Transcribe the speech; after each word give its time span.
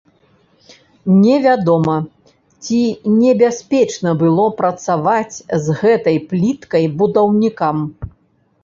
Невядома, 1.23 1.97
ці 2.63 2.81
небяспечна 3.19 4.15
было 4.23 4.47
працаваць 4.63 5.35
з 5.69 5.79
гэтай 5.85 6.17
пліткай 6.33 6.85
будаўнікам. 7.05 7.77